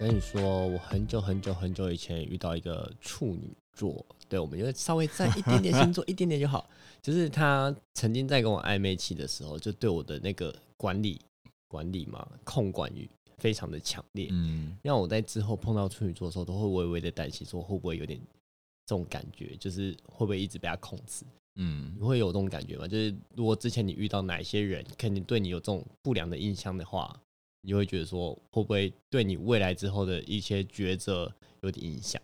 [0.00, 6.70] 我跟你说，我很久很久很久以前遇到一个处女座，对我们就稍微在一点点星座， 一点点就好。
[7.02, 11.20] 就是他曾经在跟我暧昧期的时候，就对我的那个管理
[11.66, 14.28] 管理嘛，控管欲非常的强烈。
[14.30, 18.20] 嗯，让我在之后碰到处女座的时候，都会微微的担心，说会不会有点
[18.86, 21.24] 这种感觉，就是会不会一直被他控制？
[21.56, 22.86] 嗯你会有这种感觉吗？
[22.86, 27.20] 就是如果之前你遇到哪一些人，肯定对你有这种不良的印象的话，
[27.62, 32.20] 你会觉得说会不会对你未来之后的一些抉择有点影响？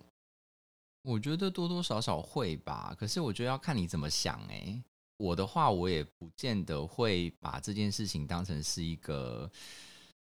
[1.03, 4.83] 我觉得多多少少会吧，可是我觉得要看你怎么想诶、
[5.19, 9.51] 我的话，我也不见得会把这件事情当成是一个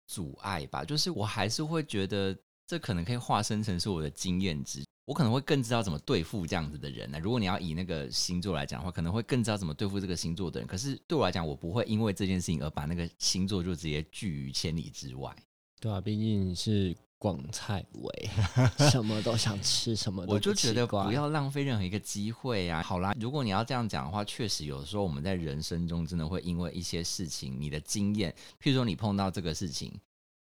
[0.07, 2.35] 阻碍吧，就是我还是会觉得
[2.65, 7.19] 这可能可以化身成是我的经验值，我可能会更知道怎么对付这样子的人呢。
[7.19, 10.67] 如果你要以那个星座来讲的话，可能会更知道怎么对付这个星座的人。
[10.67, 15.35] 可是对我来讲，我不会因为这件事情而把那个星座就直接拒于千里之外。
[15.79, 18.29] 对啊，毕竟你是广菜味，
[18.91, 22.83] 什么都想吃，什么都我就觉得不要浪费任何一个机会啊！
[22.83, 29.91] 好啦，如果你要这样讲的话，确实有时候我们在人生中真的会因为一些事情，你的经验，譬如说你碰到这个事情，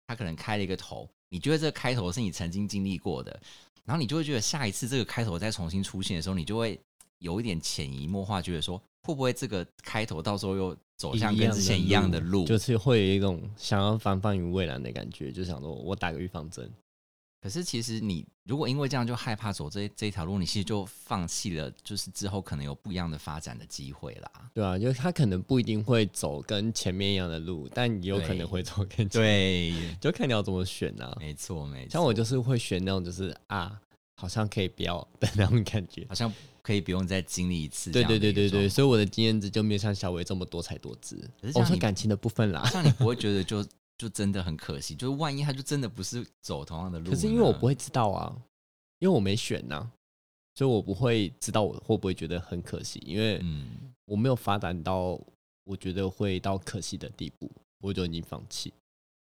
[0.08, 3.40] 他可能开了一个头，你觉得这个开头是你曾经经历过的，
[3.84, 6.80] 然后你就会觉得下一次这个开头再重新出现的时候，你就会
[7.18, 12.44] 有一点潜移默化，觉得说会不会这个开头到时候又走向跟之前一样的路？
[12.44, 16.70] 就是会有一种想要防范于未然的感觉，就想说我打个预防针。
[17.42, 24.30] 可是其实你如果因为这样就害怕走这这一条路，你其实就放弃了，就是之后可能有不一样的发展的机会啦。
[24.54, 31.16] 对啊，就是他可能不一定会走跟前面一样的路，但也有可能会走跟前，对，就看你要怎么选啊。
[31.18, 31.90] 没错没错。
[31.90, 33.76] 像我就是会选那种就是啊，
[34.14, 36.06] 好像可以不要的那种感觉。
[36.08, 36.32] 好像
[36.62, 38.18] 可以不用再经历一次这对。
[38.18, 41.28] 对对对对，所以我的经验值就没有像小伟这么多才多姿。
[41.54, 43.66] 我说感情的部分啦，像你不会觉得就
[44.02, 44.96] 就真的很可惜？
[44.96, 48.36] 就是万一他就真的不是走同样的路，可是因为我不会知道啊，
[48.98, 49.88] 因为我没选呐、
[50.56, 55.20] 所以我不会知道我会不会觉得很可惜，因为嗯，我没有发展到
[55.62, 57.48] 我觉得会到可惜的地步，
[57.80, 58.74] 我就已经放弃。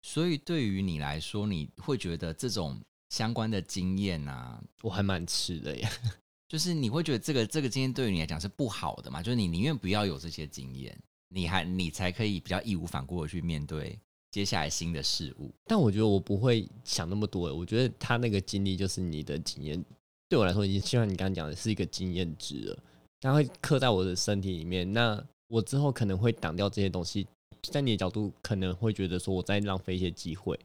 [0.01, 2.77] 所以对于你来说，你会觉得这种
[3.07, 5.89] 相关的经验啊，我还蛮吃的耶，
[6.49, 9.23] 就是你会觉得这个这个经验对于你来讲是不好的嘛？
[9.23, 10.97] 就是你宁愿不要有这些经验，
[11.29, 13.97] 你还你才可以比较义无反顾的去面对
[14.31, 15.51] 接下来新的事物。
[15.65, 17.53] 但我觉得我不会想那么多。
[17.53, 19.83] 我觉得他那个经历就是你的经验，
[20.29, 22.79] 对我来说已经就像你刚刚讲的是一个经验值了，
[23.21, 24.91] 它会刻在我的身体里面。
[24.93, 27.25] 那我之后可能会挡掉这些东西，
[27.63, 30.59] 在你的角度可能会觉得说我在浪费一些机会，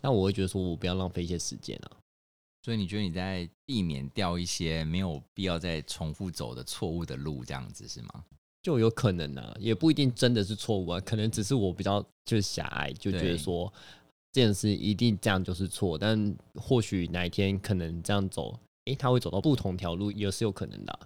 [0.00, 1.90] 但我会觉得说我不要浪费一些时间啊。
[2.62, 8.24] 所以你觉得你在避免掉一些没有必要再重复走的错误的路，这样子是吗？
[8.64, 13.70] 就有可能啊，也不一定真的是错误啊，可能只是我比较就是狭隘，就觉得说
[14.32, 21.00] 这件事一定这样就是错，但或许哪一天可能这样走，诶，他会走到不同条路，也是有可能的啊、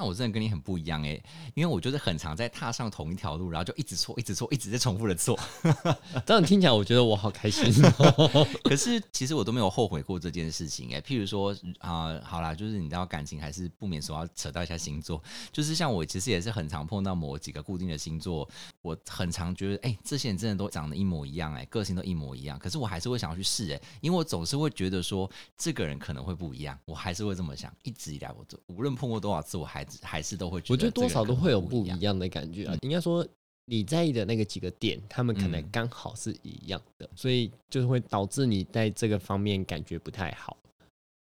[0.00, 1.22] 那我真的跟你很不一样哎、
[1.52, 5.38] 因为我就是很常在踏上同一条路，然后就一直错，一直错，一直在重复的错。
[6.24, 7.70] 这样听起来，我觉得我好开心、
[8.64, 15.22] 可是其实我都没有后悔过这件事情哎、譬如说啊、好啦，就是你知道感情还是不免说要扯到一下星座，
[15.52, 18.48] 就是像我其实也是很常碰到某几个固定的星座，
[18.80, 27.70] 我很常觉得哎、这些人真的都长得一模一样哎、个性都一模一样，可是我还是会想要去试哎、因为我总是会觉得说这个人可能会不一样，我还是会这么想。
[27.82, 32.18] 一直以来我都无论碰过多少次，我还是还是都会觉得我觉得多少都会有不一样。
[32.18, 32.78] 的感觉啊嗯。
[32.82, 33.26] 应该说，
[33.66, 40.56] 你在意的那个几个点，他们可能嗯刚好是一样的，所以就是会导致你在这个方面感觉不太好。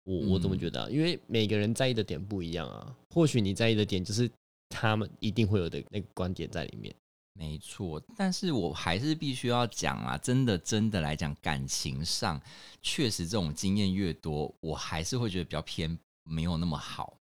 [0.03, 0.89] 我我怎么嗯觉得、啊？
[0.89, 2.95] 因为每个人在意的点不一样啊。
[3.13, 4.29] 或许你在意的点就是
[4.69, 6.93] 他们一定会有的那个观点在里面。
[7.39, 12.41] 没错，但是我还是必须要讲啊，真的真的来讲，感情上
[12.81, 17.15] 确实这种经验越多，我还是会觉得比较偏没有那么好。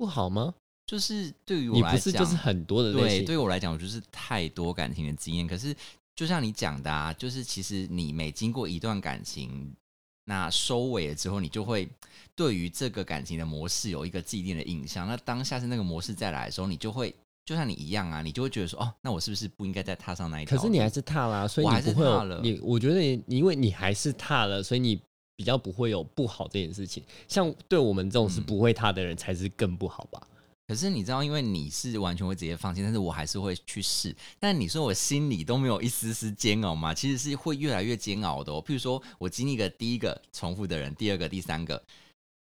[0.00, 0.54] 不好吗？
[0.86, 5.46] 就是对于我你来讲，不是就是很多的类对，型，对我来讲，我就是太多感情的经验。
[5.46, 5.76] 可是
[6.16, 9.72] 就像你讲的啊，就是其实你每经过一段感情，
[10.24, 11.86] 那收尾了之后，你就会
[12.34, 15.06] 对于这个感情的模式有一个既定的印象。
[15.06, 17.14] 那当下是那个模式再来的时候，你就会
[17.44, 20.62] 就像你一样啊，你就会觉得说，哦，那我是不是不应该再踏上那一条路？
[20.62, 25.00] 可是你还是踏啦、所以我还是不会踏了你，我觉得你，你因为你还是踏了，所以你
[25.40, 27.02] 比较不会有不好这件事情。
[27.26, 30.20] 像对我们这种是嗯不会踏的人，才是更不好吧？
[30.68, 34.14] 可是你知道，因为你是完全会直接放弃，但是我还是会去试。
[34.38, 36.92] 但你说我心里都没有一丝丝煎熬吗？
[36.92, 38.62] 其实是会越来越煎熬的哦。
[38.62, 41.82] 譬如说我经历个第一个重复的人，第二个、第三个，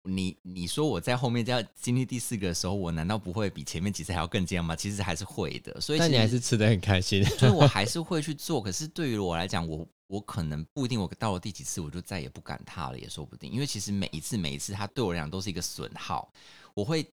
[0.05, 4.77] 你你说我在后面要经历第四个的时候，我难道不会比前面几次还要更煎熬吗？
[4.77, 5.81] 其实还是会的。
[5.81, 7.25] 所以但你还是吃的很开心。
[7.25, 8.61] 所以我还 是会去做。
[8.61, 9.85] 可是对于我来讲，我
[10.15, 13.51] 我可能不一定，我到了第几次我就再也不敢踏了，也说不定。
[13.51, 16.33] 因为其实每一次每一次，它对我来讲都是一个损耗。
[16.73, 17.05] 我会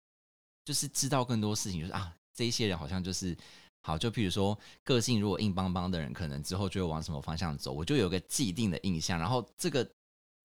[0.64, 3.35] 就是知道更多事情，就是啊，这一些人好像就是
[3.82, 9.91] 好，就譬如说个性如果硬邦邦的人，可能之后就会往什么方向走，我就有个既定的印象，然后这个。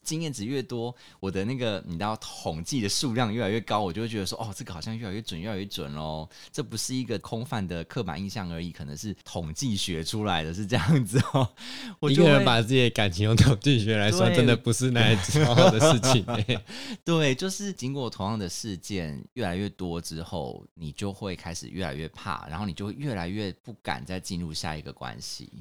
[0.06, 6.30] 经验值越多，我的那个你知道统计的数量越来越高，我就会觉得说，哦，这个好像越来越准，越来越准喽。
[6.52, 11.50] 这不是一个空泛的刻板印象而已，可能是统计学出来的，是这样子哦。
[12.00, 16.64] 我一个人把自己的感情用统计学来算，对真的不是那样子好的事情、 欸。
[17.04, 25.52] 对，就是经过同样的事件越来越多之后，你就会开始越来越怕，然后你就会越来越不敢再进入下一个关系。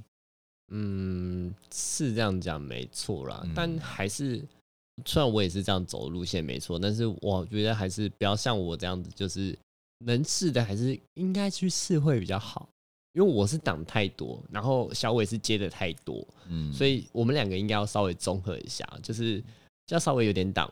[0.76, 4.44] 嗯，是这样讲没错啦，嗯但还是
[5.06, 9.56] 虽然我也是这样走路线没错，但是我觉得还是不要像我这样子，就是
[10.04, 12.68] 能试的还是应该去试会比较好。
[13.12, 19.40] 因为我是挡太多，然后小伟是接的太多，嗯，所以我们两个应该要稍微综合一下，就是
[19.90, 20.68] 要稍微有点挡，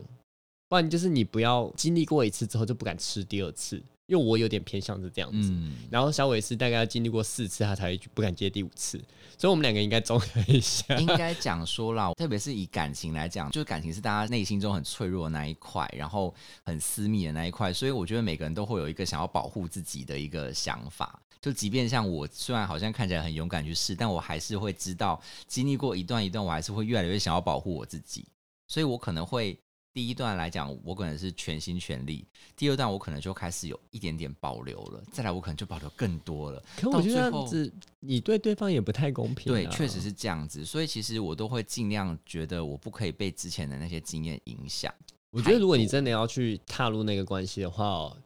[0.69, 3.81] 不然就是你不要经历过一次之后就不敢吃第二次，
[4.13, 5.49] 因为我有点偏向是这样子。
[5.51, 9.03] 嗯，然后小伟是大概要经历过四次，他才会不敢接第五次，
[9.39, 10.95] 所以我们两个应该综合一下。
[10.97, 21.19] 应该讲说啦，特别是以感情来讲，就是感情是大家内心中很脆弱的那一块，然后很私密的那一块，所以我觉得每个人都会有一个想要保护自己的一个想法。
[21.41, 28.27] 就即便像我，虽然好像看起来很勇敢去试，但我还是会知道，经历过一段一段，我还是会越来越想要保护我自己，
[28.69, 29.59] 所以我可能会。
[29.95, 32.25] 第一段来讲，我可能是全心全力；
[32.57, 36.63] 第二段我可能就开始有一点点保留了，再来我可能就保留更多了。
[36.77, 39.55] 可我觉得这样子，你对对方也不太公平、啊。
[39.55, 44.93] 对，确实是这样子，所以其实我都会尽量觉得我不可以被之前的那些经验影响。
[45.31, 48.17] 我觉得如果你真的要去踏入那个关系的话、哦，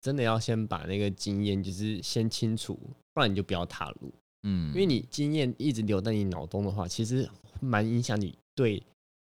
[0.00, 2.78] 真的要先把那个经验就是先清楚，
[3.12, 4.12] 不然你就不要踏入。
[4.44, 7.28] 嗯，因为你经验一直留在你脑中的话，其实
[7.60, 8.82] 蛮影响你对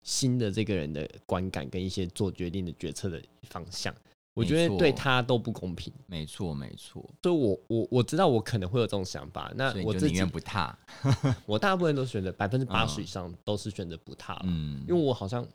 [0.03, 3.93] 新的这个人的观感跟一些做决定的决策的方向。
[4.35, 10.75] 我觉得对他都不公平，没错没错，所以我我我知道我可能会有这种想法，那我自己不踏。
[11.45, 13.03] 我大部分都选择 百分之八十嗯。
[13.03, 15.47] 以上都是选择不踏，嗯，因为我好像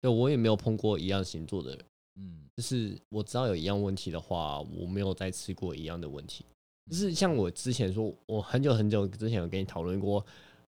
[0.00, 1.84] 对我也没有碰过一样星座的人，
[2.20, 2.44] 嗯。
[2.56, 6.44] 就是我知道有一样问题的话，我没有再吃过一样的问题。
[6.88, 10.24] 就是像我之前说，我很久很久之前有跟你讨论过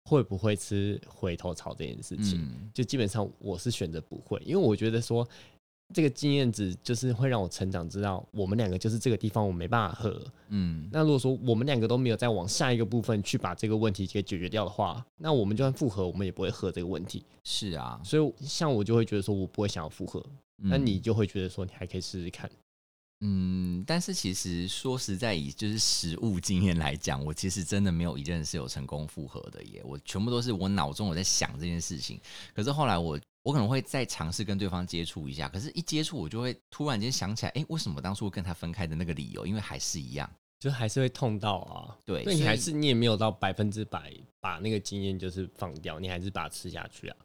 [0.07, 5.27] 会不会吃回头草这件事情，嗯就基本上我是选择不会，因为我觉得说
[5.93, 10.21] 这个经验值就是会让我成长，知道我们两个就是这个地方我没办法合。
[10.49, 17.25] 嗯那如果说我们两个都没有再往下一个部分去把这个问题给解决掉的话，那我们就算复合，我们也不会合这个问题。
[17.43, 20.23] 是啊，所以像我就会觉得说我不会想要复合，
[20.57, 22.49] 那嗯你就会觉得说你还可以试试看。
[23.21, 29.81] 嗯，但是其实说实在，以就是实物经验来讲，我其实真的没有一件是有成功复合的耶。
[29.85, 32.19] 我全部都是我脑中我在想这件事情，
[32.53, 39.47] 可是后来我我可能会再尝试跟对方接触一下，可是一接触我就会突然间想起来，哎、为什么当初跟他分开的那个理由？
[39.47, 40.29] 因为还是一样，
[40.59, 41.97] 就还是会痛到啊。
[42.03, 47.17] 对，那你还是你也没有到百分之百把那个经验就是放掉，你还是把它吃下去啊。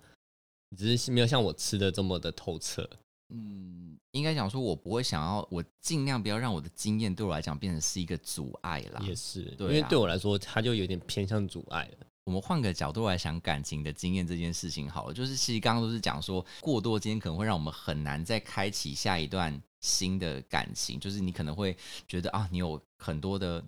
[0.70, 2.88] 你只是没有像我吃的这么的透彻。
[3.30, 9.02] 嗯，应该讲说，我不会想要，我尽量不要让我的经验对我来讲变成是一个阻碍啦。
[9.06, 12.06] 也是，对啊因为对我来说，它就有点偏向阻碍了。
[12.24, 23.64] 我们换个角度来想感情的经验这件事情好了，就是其实刚刚都是讲说过多经验可能会让我们很难再开启下一段新的感情，就是你可能会觉得啊，你有很多的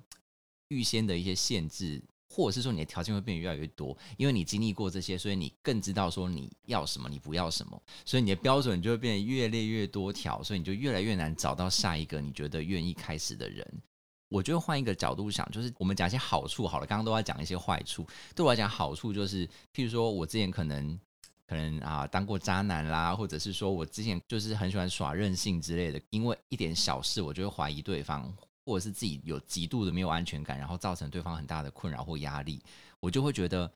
[0.69, 2.03] 预先的一些限制。
[2.33, 13.83] 或者是说你的条件会变得越来越多，因为你经历过这些，所以你更知道说你要什么，你不要什么，所以你的标准就会变得越列越多条，所以你就越来越难找到下一个你觉得愿意开始的人。
[14.29, 18.07] 我觉得换一个角度想，就是我们讲一些好处好了，刚刚都在讲一些坏处。
[18.35, 20.99] 对我来讲，好处就是，譬如说我之前可能
[21.47, 32.63] 可能啊当过渣男啦，或者是说我之前就是很喜欢耍任性之类的，因为一点小事我就会怀疑对方，或者是自己有极度的没有安全感，然后造成对方很大的困扰或压力，
[33.01, 33.71] 我就会觉得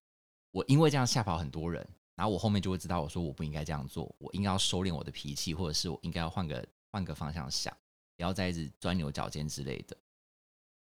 [0.50, 7.76] 我因为这样吓跑很多人，然后我后面就会知道我说我不应该这样做，我应该要收敛我的脾气，或者是我应该要换个换个方向想，
[8.16, 9.96] 不要再一直钻牛角尖之类的。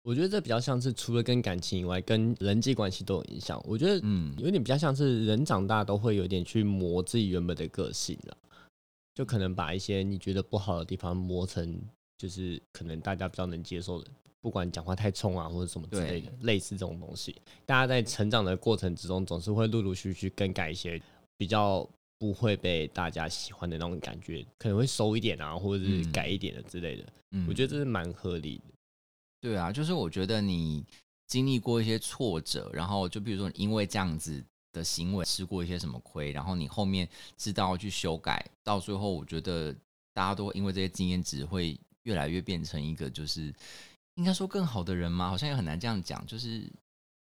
[0.04, 3.60] 我觉得这比较像是除了跟感情以外，跟人际关系都有影响。
[3.66, 8.38] 我觉得嗯，有点比较像是人长大都会有点去磨自己原本的个性了，
[9.16, 11.82] 就可能把一些你觉得不好的地方磨成，
[12.18, 14.10] 就是可能大家比较能接受的，
[14.42, 17.36] 不管讲话太冲啊或者什么之类的，类似这种东西。
[17.66, 21.02] 大家在成长的过程之中，总是会陆陆续续更改一些
[21.38, 27.06] 比较不会被大家喜欢的那种感觉，可能会收一点啊，或者是嗯改一点的之类的。
[27.32, 28.64] 嗯我觉得这是蛮合理的。
[29.42, 30.84] 对啊，就是我觉得你
[31.28, 34.42] 经历过一些挫折，然后就比如说你因为这样子
[34.72, 39.74] 的行为吃过一些什么亏，然后你后面知道去修改，到最后我觉得
[40.14, 43.54] 大家都因为这些经验值会越来越变成一个就是
[44.16, 45.30] 应该说更好的人吗？
[45.30, 46.26] 好像也很难这样讲。
[46.26, 46.68] 就是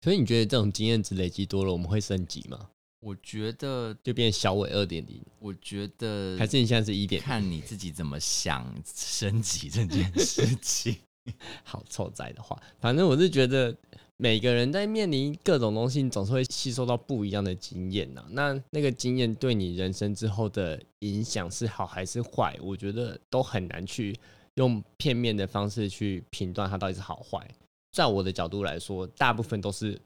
[0.01, 2.71] 所以你觉得这种经验值累积多了，我们会升级吗？
[3.01, 7.23] 我觉得，就变小伟二点零，我觉得还是你现在是一点？
[7.23, 10.97] 看你自己怎么想升级这件 事情。
[11.65, 13.75] 好臭仔的话，反正我是觉得
[14.17, 18.25] 每个人在面临各种东西，你总是会吸收到不一样的经验呐。
[18.31, 24.19] 那那个经验对你人生之后的影响是好还是坏，我觉得都很难去
[24.55, 27.47] 用片面的方式去评断它到底是好坏。
[27.93, 30.01] 在我的角度来说，大部分都是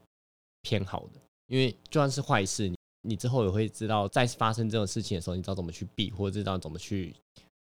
[0.61, 7.15] 偏好的，因为就算是坏事，你之后也会知道，在发生这种事情的时候，你知道怎么去避，或者知道怎么去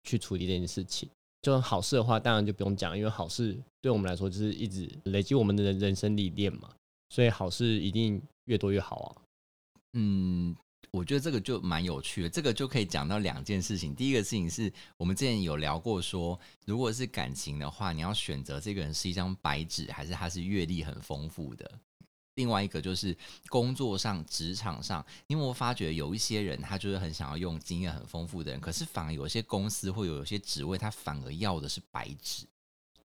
[0.03, 1.09] 去处理这件事情。
[1.41, 6.71] 就算好事的话，当然就不用讲，因为好事对我们来说就是一直累积我们的人人生历练嘛，
[7.09, 9.17] 所以好事一定越多越好啊。
[9.95, 10.55] 嗯，
[10.93, 13.95] 我觉得这个就蛮有趣的，这个就可以讲到两件事情。
[13.95, 21.71] 第一个事情是我们之前有聊过说，如果是感情的话，你要选择这个人是一张白纸，还是他是阅历很丰富的。
[22.35, 23.17] 另外一个就是
[23.49, 32.45] 工作上、职场上，因为我发觉有一些人，他就是很想要用经验很丰富的人，可是反而有一些公司或有一些职位，他反而要的是白纸。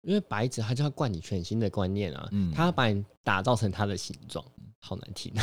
[0.04, 4.44] 因为白纸他就要灌你全新的观念啊，嗯它要把你打造成他的形状，
[4.82, 5.34] 好难听。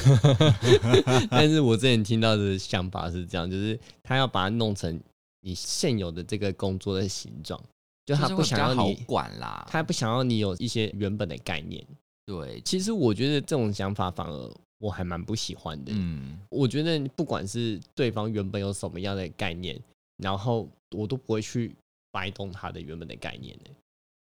[1.30, 5.00] 但是我之前听到的想法是这样，就是他要把它弄成
[5.40, 7.60] 你现有的这个工作的形状，
[8.04, 9.66] 就他不想要你，管啦。
[9.70, 11.84] 他不想要你有一些原本的概念。
[12.26, 15.92] 对，其实我觉得这种想法反而我还蛮不喜欢的。
[15.94, 19.80] 嗯，我觉得不管是对方原本有什么样的概念，
[20.18, 21.74] 然后我都不会去
[22.10, 23.70] 掰动他的原本的概念的。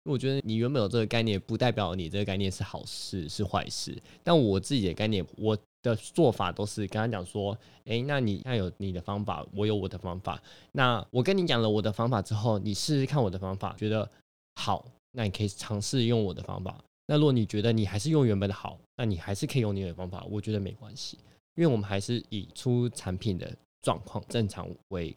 [0.04, 3.96] 我觉得你原本有这个概念，不代表你这个概念是好事是坏事。
[4.22, 10.40] 但我自己的概念，我的做法都是跟他讲说：，诶，那你那有你的方法，我有我的方法。
[10.72, 14.08] 那我跟你讲了我的方法之后，你试试看我的方法，觉得
[14.56, 16.78] 好，那你可以尝试用我的方法。
[17.06, 21.18] 那如果你觉得你还是用原本的好，那你还是可以用你的方法，我觉得没关系。
[21.54, 23.50] 因为我们还是以出产品的
[23.82, 25.16] 状况正常为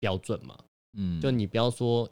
[0.00, 0.58] 标准嘛。
[0.98, 2.08] 嗯，就你不要说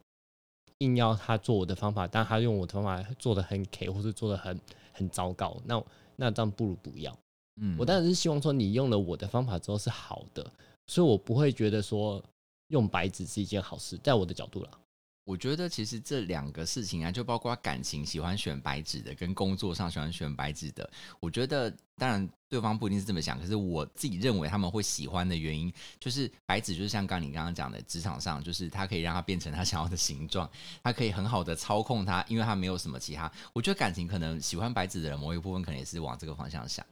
[0.78, 4.60] 硬要他做我的方法，但他用我的方法做的很 K，或是做的很
[4.92, 5.82] 很糟糕，那
[6.16, 7.16] 那这样不如不要。
[7.60, 10.44] 嗯，我当然是希望说你用了我的方法之后是好的，
[10.86, 12.22] 所以我不会觉得说
[12.68, 14.70] 用白纸是一件好事，在我的角度啦。
[15.24, 20.88] 我觉得其实这两个事情啊，就包括感情喜欢选白纸的，跟工作上喜欢选白纸的，
[21.18, 30.48] 我觉得当然对方不一定是这么想，可是我自己认为他们会喜欢的原因，就是白纸就是像刚你刚刚讲的，职场上就是它可以让它变成他想要的形状，
[30.82, 33.32] 它可以很好的操控它，因为它没有什么其他。
[33.54, 36.84] 我觉得感情可能喜欢白纸的人，某一部分可能也是往这个方向想，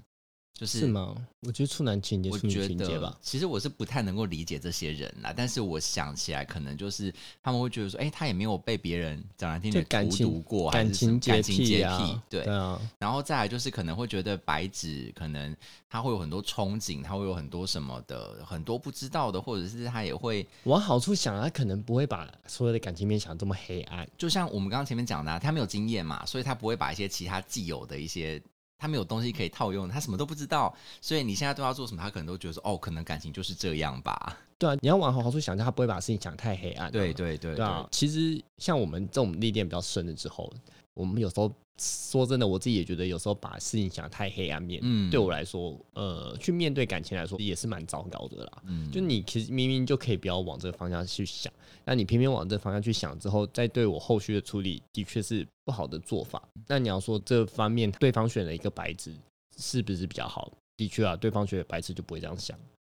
[0.54, 1.16] 就是是吗？
[1.40, 3.18] 我觉得处男情节、我觉得吧。
[3.20, 12.42] 其实我是不太能够理解这些人啦，但是我想起来，可能就是他们会觉得说，哎、他也没有被别人讲难听就点荼毒过，还感情洁感情洁啊，癖，对。
[12.42, 15.56] 啊，然后再来就是可能会觉得白纸可能
[15.88, 24.08] 他会有很多憧憬，他会有很多什么的，很多不知道的，或者是他也会，往好处想，他可能不会把所有的感情面想这么黑暗。
[24.16, 28.40] 就像我们刚刚前面讲的、啊，他没有经验嘛，所以他不会把一些其他既有的一些。
[28.82, 34.36] 他没有东西可以套用，他什么都不知道，所以你现在对他做什么，他可能都觉得说，哦，可能感情就是这样吧。
[34.58, 37.64] 对啊，你要往好处想，他不会把事情想太黑暗、对对对对。
[37.64, 40.52] 啊，其实像我们这种历练比较深了之后，
[40.94, 41.48] 我们有时候
[41.78, 48.62] 说真的，我自己也觉得有时候把事情想太黑暗面，嗯对我来说，呃，去面对感情来说也是蛮糟糕的啦。
[48.66, 51.52] 嗯就你其实明明就可以不要往这个方向去想，
[51.84, 56.42] 那你偏偏往这个方向去想之后，再对我后续的处理，的确是不好的做法。
[56.68, 59.12] 那你要说这方面对方选了一个白纸，
[59.56, 60.52] 是不是比较好？
[60.76, 62.58] 的确啊，对方选的白纸就不会这样想。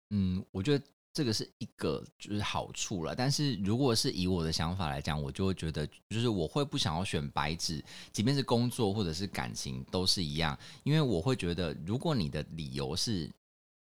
[0.09, 0.83] 嗯，我觉得
[1.13, 3.15] 这个是一个就是好处了。
[3.15, 13.31] 但是如果是以我的想法来讲，我就会觉得，就是我会不想要选白纸，即便是工作或者是感情都是一样，因为我会觉得，如果你的理由是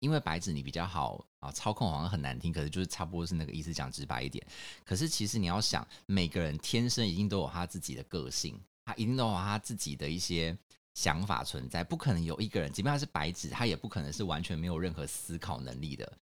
[0.00, 4.44] 因为白纸你比较好啊，操控好像很难听，可是就是差不多是那个意思，讲直白一点。
[4.84, 8.60] 可是其实你要想，每个人天生一定都有他自己的个性。
[8.86, 10.54] 他一定都有他自己的一些
[10.92, 16.12] 想法存在，不可能有一个人，即便他是白纸，他也不可能是完全没有任何思考能力的。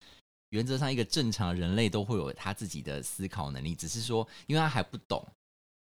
[0.53, 5.27] 原则上，一个正常人类都会有他自己的思考能力，只是说，因为他还不懂，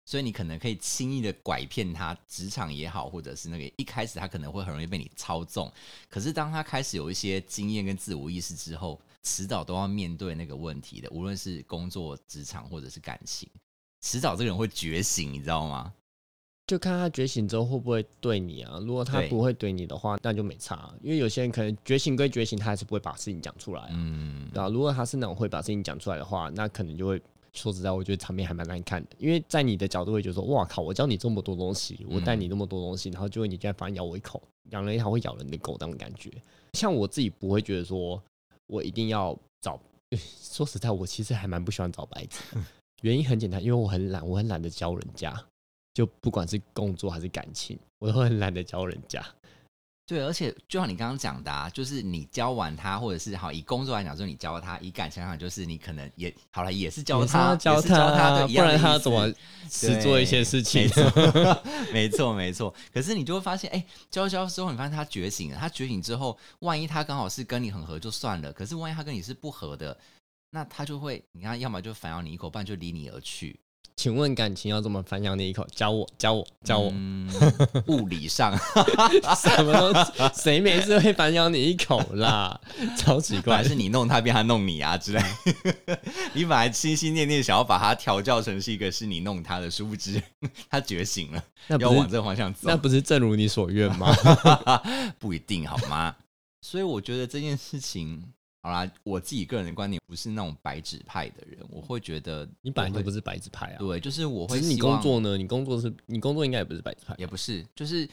[0.05, 5.72] 所以你可能可以轻易的拐骗他，职场也好，或者是那个一开始他可能会很容易被你操纵。
[6.10, 13.48] 可是当他开始有一些经验跟自我意识之后，迟早都要面对那个问题的，无论是工作、职场或者是感情，
[14.01, 15.93] 迟早这个人会觉醒，你知道吗？
[16.67, 18.79] 就看他觉醒之后会不会对你啊？
[18.81, 20.91] 如果他不会对你的话，那就没差。
[21.01, 23.89] 因为有些人可能觉醒归觉醒，他还是不会把事情讲出来啊。
[23.91, 27.22] 嗯，对啊，如果他是那种会把事情讲出来的话，那可能就会
[27.53, 29.10] 说实在，我觉得场面还蛮难看的。
[29.19, 34.41] 因为在你的角度会觉得说，哇靠，我教你这么多东西，我带你那么多东西，然后结果你居然反而咬我一口，
[34.72, 36.31] 养了一条会咬人的狗那种感觉。
[36.74, 38.19] 像我自己不会觉得说
[38.65, 39.79] 我一定要找，
[40.17, 42.62] 说实在，我其实还蛮不喜欢找白纸的。
[43.03, 45.31] 原因很简单，因为我很懒，我很懒得教人家。
[45.96, 49.25] 就不管是工作还是感情，我都很懒得教人家。
[50.06, 59.34] 对，而且就像你刚刚讲的，啊，就是你教完他，或者是好以工作来讲，就是你教他；以感情来讲，就是你可能也好了，也是教他，教也是教他，的，不然他怎么
[59.68, 60.90] 只做一些事情没？
[60.90, 61.54] 错，
[61.92, 62.75] 没错，没错。
[62.94, 65.58] 可是你就会发现，哎、教教之后，你发现他觉醒了。
[65.58, 69.98] 他觉醒之后，万一他刚好是跟你很合，就算了；可是万一他跟你是不合的，
[70.52, 73.60] 那他就会，你看，要么就反咬你一口，不然就离你而去。
[73.96, 75.66] 请问感情要怎么反咬你一口？
[75.74, 76.92] 教我，教我，教我。
[76.94, 77.32] 嗯、
[77.88, 78.56] 物理上，
[79.36, 80.12] 什么东西？
[80.42, 82.60] 谁没事会反咬你一口啦？
[82.98, 83.64] 超奇怪本来。
[83.64, 85.22] 是你弄他，变他弄你啊之类。
[86.34, 90.22] 你本来心心念念想要把他调教成是一个是你弄他的，殊不知
[90.70, 92.75] 他觉醒了，那要往这个方向走那。
[92.75, 94.14] 不是正如你所愿吗？
[95.18, 96.16] 不一定好吗？
[96.62, 98.22] 所以我觉得这件事情，
[98.65, 103.77] 好啦，我自己个人的观点不是那种白纸派的人，我会觉得你本来就不是白纸派啊。
[103.77, 105.38] 对，就是我会只是你工作呢？
[105.38, 107.13] 你工作是你工作应该也不是白纸派。
[107.19, 108.10] 也不是，就是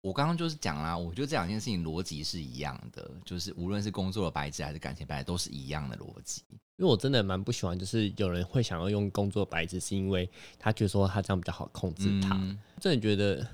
[0.00, 6.42] 我刚刚就是讲啦，我觉得这两件事情逻辑是一样的，就是无论是工作的白纸还是感情白纸，都是一样的逻辑。
[6.76, 12.36] 因为我真的蛮不喜欢，就是有人会想要用工作白纸，是因为他觉得说他这样比较好控制他。
[12.36, 13.44] 嗯真的觉得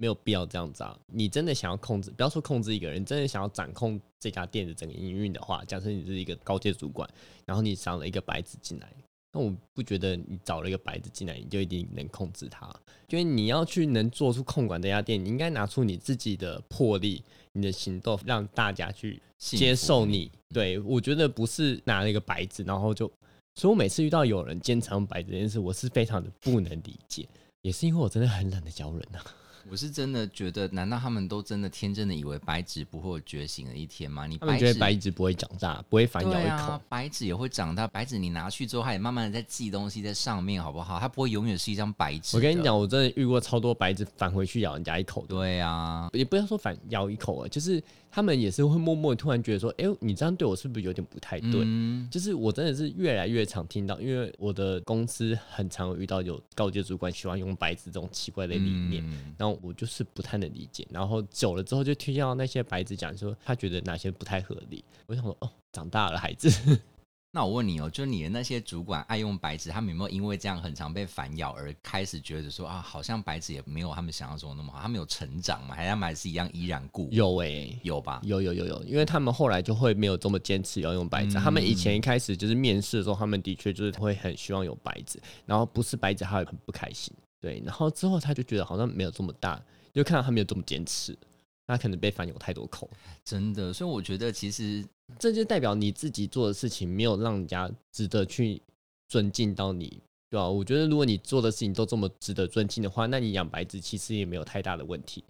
[0.00, 0.98] 没有必要这样子啊！
[1.08, 7.06] 你真的想要控制，不要说控制一个人，你真的想要掌控这家店的整个营运的话，假设你是一个高阶主管，
[7.44, 8.90] 然后你上了一个白纸进来，
[9.30, 12.74] 那我不觉得你找了一个白纸进来，你就一定能控制他。
[13.08, 20.32] 因为你要去能做出控管这家店，你应该拿出你自己的魄力、你的行动，让大家去接受你。
[20.54, 23.06] 对我觉得不是拿了一个白纸，然后就，
[23.54, 27.28] 所以我每次遇到有人坚持用白纸这件事，我是非常的不能理解。
[27.60, 29.22] 也是因为我真的很懒得教人啊。
[29.68, 34.26] 我是真的觉得，难道他们都真的天真的以为白纸不会有觉醒的一天吗？
[34.26, 36.72] 你他们觉得纸白纸不会长大，不会反咬一口。
[36.72, 37.86] 啊，白纸也会长大。
[37.86, 40.98] 白纸你拿去之后，它也慢慢的在记东西在上面，好不好？
[40.98, 42.36] 它不会永远是一张白纸。
[42.36, 51.62] 我跟你，讲，我真的遇过超多白纸返回去咬人家一口的，对啊，也不要说反咬一口啊，就是他们也是会默默突然觉得说，哎、你这样对我是不是有点不太对？
[51.64, 52.08] 嗯。
[52.10, 59.34] 就是我真的是越来越常听到，因为我的公司很常有遇到有高阶主管喜欢用白纸这种奇怪的理念，嗯。
[59.38, 66.50] 然后我就是不太能理解，然后久了之后就听到那些白纸讲说他觉得哪些不太合理，我想说哦，长大了孩子，
[67.32, 75.76] 那我问你哦，就你的那些主管爱用白纸，他们有没有因为这样很常被反咬而开始觉得说啊，好像白纸也没有他们想象中那么好，他们有成长吗？
[75.76, 77.12] 还是他们还是一样依然故我？
[77.12, 78.20] 有哎、有吧？
[78.24, 81.34] 有有有有，因为他们后来就会没有这么坚持要用白纸。
[81.38, 87.14] 他们以前一开始就是面试的时候，他们的确就是会很希望有白纸，然后不是白纸，他会很不开心。
[87.40, 89.62] 对，然后之后他就觉得好像没有这么大，
[89.94, 91.16] 就看到他没有这么坚持，
[91.64, 92.90] 他可能被反咬太多口，
[93.24, 94.84] 真的，所以我觉得其实
[95.18, 98.60] 这就代表你自己做的事情没有让人家值得去
[99.08, 100.00] 尊敬到你。
[100.32, 105.24] 对吧、我觉得如果你做的事情都这么值得尊敬的话，那你养白纸其实也没有太大的问题，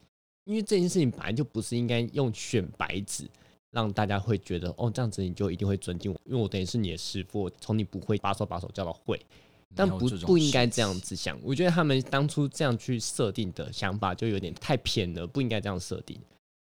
[0.44, 3.26] 因为这件事情本来就不是应该用选白纸
[3.70, 9.18] 让大家会觉得哦，这样子你就一定会尊敬我，因为我等于是你的师傅，从你不会把手把手教到会，
[9.74, 11.38] 但不不应该这样子想。
[11.42, 16.20] 我觉得他们当初这样去设定的想法就有点太偏了，不应该这样设定。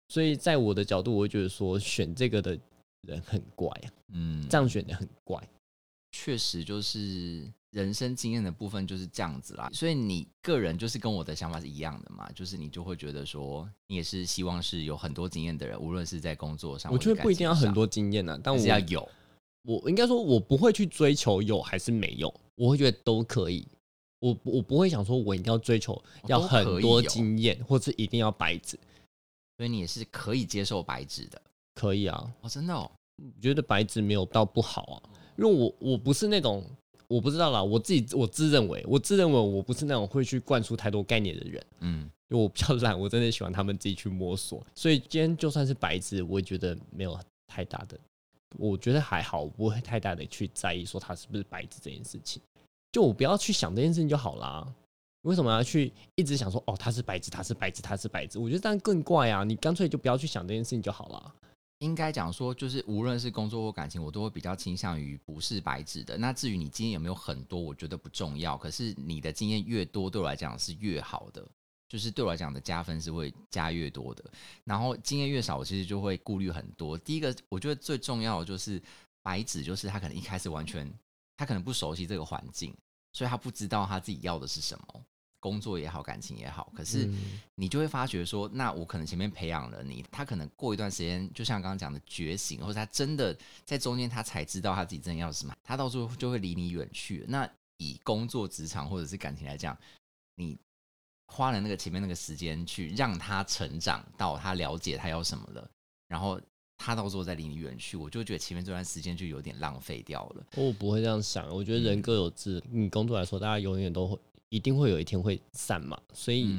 [0.10, 2.60] 所以在我的角度，我会觉得说选这个的
[3.08, 5.42] 人很怪啊，嗯，这样选的很怪。
[6.12, 9.70] 确实就是人生经验的部分就是这样子啦。
[9.74, 19.08] 所以你个人就是跟我的想法是一样的嘛，就是你就会觉得说，你也是希望是有很多经验的人，无论是在工作上，我觉得不一定要很多经验呢，但我要有。
[19.64, 23.68] 我应该说，我不会去追求有还是没有，我会觉得都可以。
[24.20, 28.80] 我我不会想说，我一定要追求要很多经验，或是一定要白纸，
[29.58, 31.40] 所以你也是可以接受白纸的
[31.76, 32.34] 可以啊。
[32.42, 32.97] 哦，真的哦，我
[33.42, 34.98] 觉得白纸没有到不好啊，
[35.38, 36.64] 因为我我不是那种
[37.08, 44.66] 我不知道啦，我自己我自认为，我自认为我不是那种会去灌输太多概念的人，嗯，因为我比较懒，我真的喜欢他们自己去摸索。
[44.76, 47.98] 所以今天就算是白纸，我也觉得没有太大的，
[48.58, 52.42] 我觉得还好，我不会太大的去在意说他是不是白纸这件事情。
[52.92, 54.68] 就我不要去想这件事情就好啦。
[55.24, 58.40] 为什么要去一直想说哦他是白纸，他是白纸，他是白纸？
[58.40, 59.44] 我觉得这样更怪啊！
[59.44, 61.36] 你干脆就不要去想这件事情就好了。
[61.80, 66.18] 应该讲说，就是无论是工作或感情，我都会比较倾向于不是白纸的。
[66.18, 68.58] 那至于你经验有没有很多，我觉得不重要。
[68.58, 71.48] 可是你的经验越多，对我来讲是越好的，
[71.88, 74.24] 就是对我来讲的加分是会加越多的。
[74.64, 76.98] 然后经验越少，我其实就会顾虑很多。
[76.98, 78.82] 第一个，我觉得最重要的就是
[79.22, 80.92] 白纸，就是他可能一开始完全
[81.38, 82.76] 他可能不熟悉这个环境，
[83.14, 85.04] 所以他不知道他自己要的是什么。
[85.48, 87.10] 工作也好，感情也好，可是
[87.56, 93.34] 你就会发觉说，那我可能前面培养了你，他可能过一段时间，就像刚刚讲的觉醒，或者他真的
[93.64, 97.24] 在中间，他才知道他自己真的要什么，他到时候就会离你远去。
[97.30, 99.78] 那以工作、职场或者是感情来讲，
[100.36, 100.58] 你
[101.28, 105.70] 花了那个前面那个时间去让他成长到他了解他要什么了，
[106.10, 106.42] 然后
[106.78, 110.46] 他到时候再离你远去，我就觉得前面这段时间就有点浪费掉了。
[110.56, 114.20] 我不会这样想，我觉得人各有志，你工作来说，大家永远都会。
[114.50, 116.56] 一定会有一天会散嘛，所以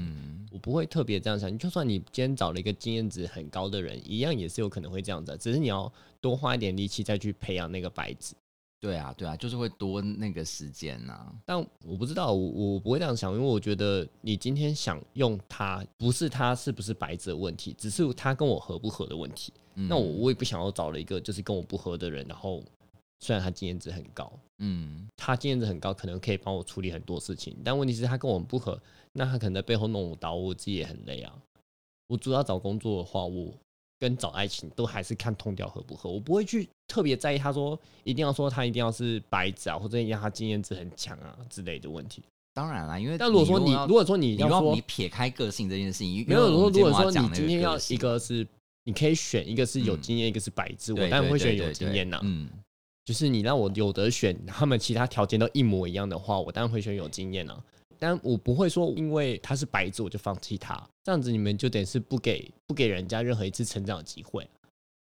[0.50, 1.56] 我不会特别这样想。
[1.58, 8.34] 就算你今天找了一个经验值很高的人，一样也是有可能会这样子，只是你要多花一点力气再去培养那个白纸。
[8.80, 11.32] 对啊，对啊，就是会多那个时间呐。
[11.44, 19.52] 但我不知道，我我不会这样想，因为我觉得你今天想用它，不是它是不是白纸的问题，只是它跟我合不合的问题。
[19.74, 22.62] 那我我也不想要找了一个就是跟我不合的人，然后。
[23.20, 28.80] 虽然他经验值很高，嗯，他经验值很高，可能可以帮我处理很多事情，但问题是，他跟我们不合，
[29.12, 31.32] 那他可能在背后弄我刀，我自己也很累啊。
[32.06, 33.52] 我主要找工作的话，我
[33.98, 42.22] 跟找爱情都还是看通调合不合，我不会去特别在意他说一定要说他一定要是白纸啊，或者要他经验值很强啊之类的问题。
[42.54, 48.46] 当然啦，因为但如果说你如果说你要说你撇开个性这件事情，没有说如果说你今天要一个是
[48.84, 52.48] 你可以选一个是有经验，一个是白纸，我当然会选有经验呐，嗯。
[53.08, 57.58] 就是你让我有得选，他们其他条件都一模一样的话，我当然会选有经验啊。
[57.98, 64.46] 但我不会说因为他是白纸我就放弃他，这样子你们就等于是不给不给人家任何一次成长的机会。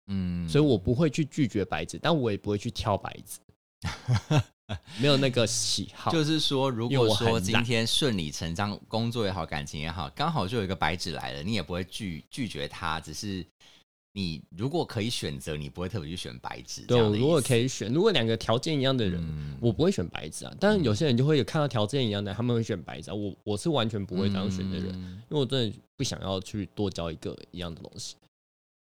[0.08, 4.42] 嗯，所以我不会去拒绝白纸，但我也不会去挑白纸，
[5.00, 6.12] 没有那个喜好。
[6.12, 13.42] 就是说，如果说今天顺理成章，工作也好，感情也好，刚好就有一个白纸来了，你也不会拒拒绝他，只是。
[14.16, 16.80] 你如果可以选择，你不会特别去选白纸。
[16.86, 19.22] 对，如果可以选，如果两个条件一样的人，
[19.60, 20.56] 我不会选白纸啊。
[20.58, 23.12] 但是有些人就会有看到条件一样的，他们会选白纸。
[23.12, 28.16] 我我是完全不会这样选的人，因为我真的不想要去多交一个一样的东西。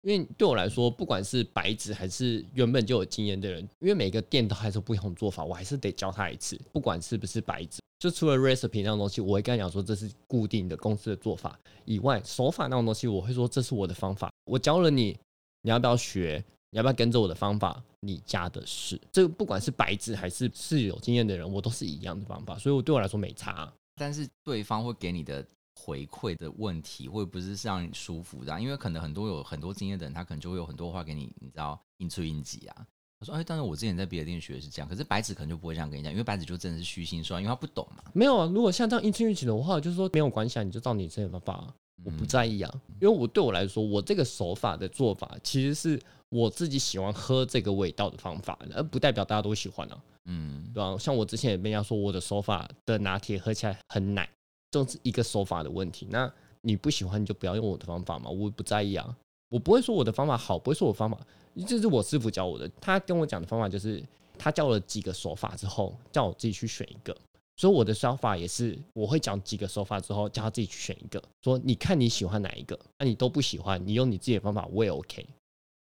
[0.02, 7.80] 因为对我来说，不管是白纸还是原本就有经验的人，因为每个店都还是不同做法，我还是得教他一次，不管是不是白纸。
[7.98, 14.30] 就除了 recipe 那种东西，我会跟他讲说这是固定的公司的做法以外，手法那种东西，我会说这是我的方法。
[14.46, 15.14] 我教了你，
[15.60, 16.42] 你要不要学？
[16.72, 17.82] 你要不要跟着我的方法？
[18.00, 18.98] 你家的事。
[19.12, 23.70] 这不管是白纸还是是有经验的人，我都是一样的方法，所以我对我来说没差。
[23.96, 25.44] 但是对方会给你的
[25.80, 32.86] 回馈的问题，会不是让你舒服的，因为可能很多有很多经验的人，他可能就会有很多话给你，你知道应出应急啊。
[33.18, 38.04] 我说，哎，但是我之前在别的店学的是这样，可是白纸可能就不会这样跟你讲，因为白纸就真的是虚心说，因为他不懂嘛。
[38.12, 41.74] 没有啊，如果像这样应出应急的话，就是说没有关系啊，你就照你这方法。
[42.02, 50.02] 我不在意啊，因为我对我来说，我这个手法的做法其实是我自己喜欢喝这个味道的方法，而不代表大家都喜欢啊。
[50.24, 50.96] 嗯，对吧？
[50.98, 54.26] 像我之前也跟人家说，我的手法的拿铁喝起来很奶，
[54.70, 56.06] 就是一个手法的问题。
[56.10, 59.16] 那你不喜欢，你就不要用我的方法嘛，我不在意啊。
[59.48, 61.18] 我不会说我的方法好，不会说我方法，
[61.66, 62.70] 这是我师傅教我的。
[62.80, 64.02] 他跟我讲的方法就是，
[64.38, 67.16] 他教了几个手法之后，叫我自己去选一个。
[67.56, 71.22] 所以我的手法也是，我会讲几个手法之后，叫他自己去选一个。
[71.42, 75.26] 说你看你喜欢哪一个，那你都不喜欢，你用你自己的方法，我也 OK，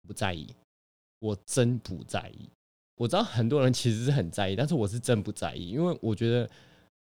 [0.08, 0.48] 不在意，
[1.20, 2.48] 我真不在意。
[2.96, 6.50] 我知道很多人其实是很在意，但是我是真不在意，因为我觉得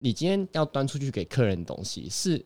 [0.01, 2.45] 你今天要端出去给客人的东西，是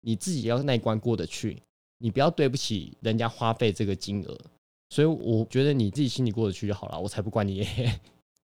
[0.00, 1.62] 你自己要那一关过得去，
[1.98, 4.36] 你不要对不起人家花费这个金额。
[4.88, 7.66] 所以我觉得你自己心里过得去就好了，我才不管你。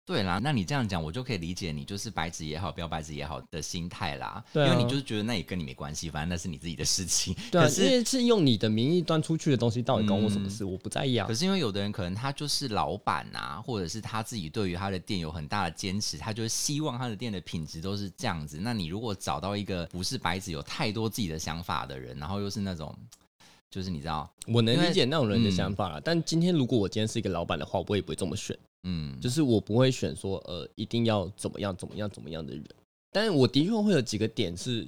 [0.09, 4.43] 对啦，那你这样讲，我就可以理解你就是白纸也好，标白纸也好的心态啦。
[4.55, 7.37] 对，因为你就是觉得那也跟你没关系，反正那是你自己的事情。
[7.53, 10.65] 对，因为是用你的名义端出去的东西，到底关我什么事？
[10.65, 11.27] 我不在意啊。
[11.27, 18.59] 可是因为有的人可能他就是老板啊，或者是他自己对于他的店有很大的坚持，他就是希望他的店的品质都是这样子。
[18.63, 22.97] 那你如果找到一个不是白纸，有太多自己的想法的人，然后又是那种。
[23.71, 26.01] 就是你知道，我能理解那种人的想法了。
[26.01, 28.59] 但今天如果我今天是一个老板的话，我也不会这么选。
[28.85, 32.65] 嗯，就是我不会选说呃一定要怎么样怎么样怎么样的人，
[33.11, 34.87] 但是我的确会有几个点是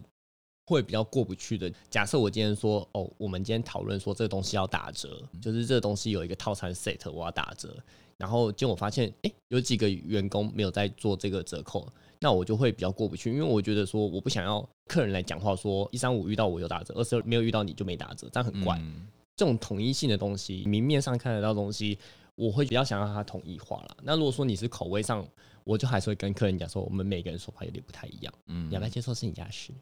[0.67, 1.71] 会比较过不去的。
[1.91, 7.77] 假设我今天说哦，我们今天讨论说这个东西要打折，就是这个东西有一个套餐 set 我要打折，
[8.17, 11.87] 然后结果我发现哎有几个员工没有在做这个折扣，
[12.21, 18.79] 那我就会比较过不去，因为我觉得说我不想要客人来讲话说一三五遇到我有打折，二十二没有遇到你就没打折，这样很怪。
[18.79, 21.99] 嗯这种统一性的东西，明面上看得到东西，
[22.35, 23.97] 我会比较想让它统一化啦。
[24.03, 25.27] 那如果说你是口味上，
[25.65, 29.73] 我就还是会跟客人讲说，我们每个人说法有点不太一样，嗯你要不要接受是你家事？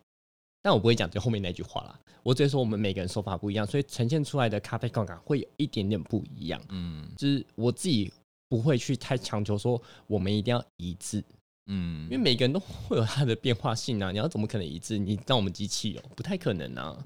[0.61, 6.61] 但我不会讲最后面那句话啦，我只会说我们每个人说法不一样，所以呈现出来的咖啡口感会有一点点不一样。
[6.71, 8.13] 嗯就是我自己
[8.49, 11.25] 不会去太强求说我们一定要一致，
[11.67, 14.99] 嗯，因为每个人都会有他的变化性啊，你要怎么可能一致？
[14.99, 17.05] 你当我们机器哦、不太可能啊。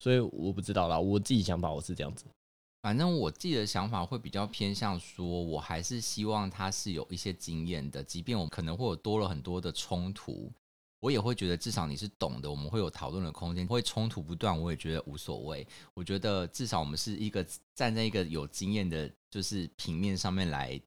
[0.00, 2.26] 所以我不知道啦，我自己想法我是这样子。
[2.84, 10.52] 反正我自己的想法会比较偏向说，我还是希望他是有一些经验的，即便我们可能会有多了很多的冲突，
[11.00, 15.66] 我也会觉得至少你是懂的，我们会有讨论的空间，会冲突不断，我也觉得无所谓。
[15.94, 17.42] 我觉得至少我们是一个
[17.74, 20.78] 站在一个有经验的，就是平面上面来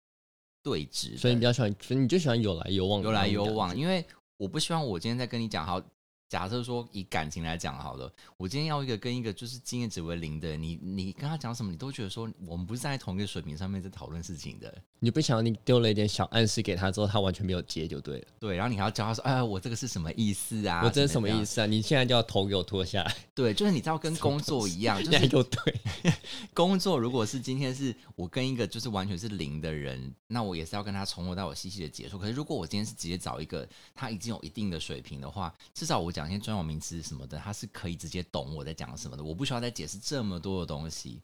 [0.62, 3.76] 对峙，所以你比较喜欢，所以你就喜欢有来有往，有来有往，。
[3.76, 4.06] 因为
[4.38, 5.82] 我不希望我今天在跟你讲好。
[6.30, 18.28] 假设说以感情来讲好了，我今天要一个跟一个就是经验值为零的，你你跟他讲什么，你都觉得说我们不是在同一个水平上面在讨论事情的，你不想你丢了一点小暗示给他之后，他完全没有接就对了。
[18.40, 20.82] 对，然后你还要教他说，哎，我这个是什么意思啊？
[20.84, 21.30] 我这是什么？
[21.30, 21.66] 意思啊？
[21.66, 25.76] 你现在就要头给我脱下来，对，就是你知道跟工作一样， 就是那又对。
[26.54, 32.20] 工作如果是今天是我跟一个就是完全是零的人，那我也是要跟他从头到尾细细的解说。
[32.20, 41.22] 可是如果我今天是直接找一个他已经有一定的水平的话，至少我讲一些专有名词什么的，他是可以直接懂我在讲什么的，我不需要再解释这么多的东西。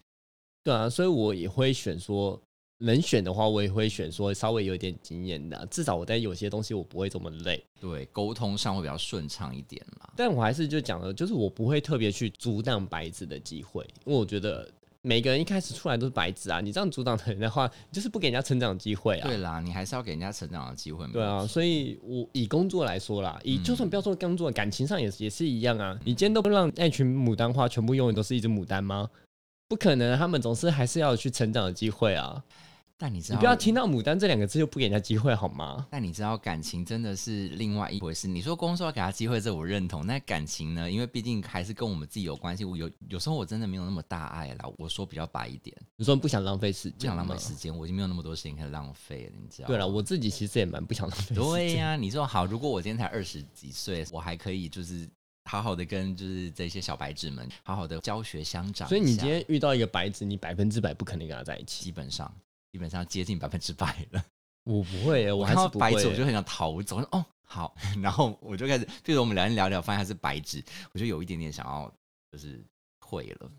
[0.63, 2.39] 对啊，所以我也会选说，
[2.77, 7.65] 能选的话，我也会选说稍微有点经验的啊、至少我在有些东西我不会这么累。
[7.81, 10.13] 对，沟通上会比较顺畅一点啦。
[10.15, 14.71] 但我还是就讲了，就是我不会特别去阻挡白纸的机会，因为我觉得
[15.05, 19.27] 每个人一开始出来都是白纸啊，你这样阻挡的人的话，你就是不给人家成长机会啊。
[19.27, 21.05] 对啦，你还是要给人家成长的机会。
[21.07, 25.99] 没对啊，所以我以工作来说啦，以嗯就算不要说工作，感情上也是也是一样啊。
[26.05, 29.09] 你今天都不让那群牡丹花全部永远都是一只牡丹吗？
[29.67, 32.41] 不可能，他们总是还是要去成长的机会啊。
[32.97, 35.85] 但你知道，你不要听到牡丹这两个字就不给人家机会好吗？
[35.89, 38.27] 但你知道，感情真的是另外一回事。
[38.27, 40.05] 你说工作要给他机会，这我认同。
[40.05, 40.89] 那感情呢？
[40.89, 42.63] 因为毕竟还是跟我们自己有关系。
[42.63, 44.69] 我有有时候我真的没有那么大爱啦。
[44.77, 47.53] 我说比较白一点，你说不想浪费时间，不想浪费时。
[47.53, 49.67] 间，我已经没有那么多时间可以浪费了，你知道？
[49.67, 51.43] 对了，我自己其实也蛮不想浪费时间。
[51.43, 55.09] 对呀、你说好，如果我今天才二十几岁，我还可以就是
[55.45, 58.87] 好好的跟就是这些小白纸们好好的教学相长。
[58.87, 61.83] 所以你今天遇到一个白纸，你百分之百不可能跟他在一起。
[61.83, 62.33] 基本上
[62.73, 64.25] 基本上接近百分之百了。
[64.63, 66.25] 我不会耶，我还看是不会到白纸，我就。
[66.25, 66.97] 很想逃走。
[67.11, 71.93] 哦，好， 然后我就开始，比如我们聊天聊聊，发现他是白纸，我就有一点点想要
[72.31, 72.65] 就是
[72.99, 73.51] 退了。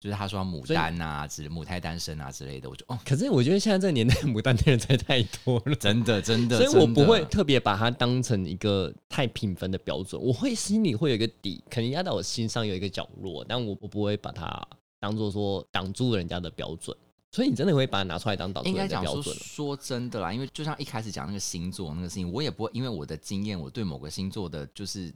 [0.00, 5.74] 就是他说牡丹啊，之母胎单身啊之类的，我就哦，可是我觉得现在这个年代牡丹的人才太多了。
[5.76, 14.66] 真的真的，所以我不会特别把它当成一个太评分的标准，我会心里会有一个底，可能压到我心上有一个角落，但我我不会把它
[14.98, 16.96] 当做说挡住人家的标准。
[17.36, 19.42] 所以你真的会把它拿出来当挡住应该人家讲说标准了？
[19.42, 25.14] 说真的啦，因为就像一开始讲那个星座那个事情，我也不会因为我的经验，我对某个星座的就是